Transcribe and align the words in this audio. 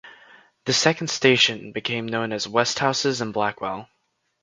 The 0.65 0.73
second 0.73 1.09
station 1.11 1.73
became 1.73 2.07
known 2.07 2.31
as 2.31 2.47
Westhouses 2.47 3.21
and 3.21 3.31
Blackwell. 3.31 3.87